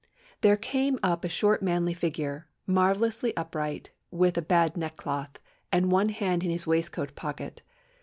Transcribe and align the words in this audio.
'There 0.41 0.57
came 0.57 0.97
up 1.03 1.23
a 1.23 1.29
short 1.29 1.61
manly 1.61 1.93
figure, 1.93 2.47
marvellously 2.65 3.37
upright, 3.37 3.91
with 4.09 4.35
a 4.35 4.41
bad 4.41 4.75
neckcloth, 4.75 5.37
and 5.71 5.91
one 5.91 6.09
hand 6.09 6.43
in 6.43 6.49
his 6.49 6.65
waistcoat 6.65 7.13
pocket. 7.13 7.61